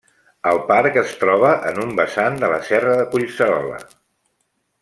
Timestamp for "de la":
2.45-2.59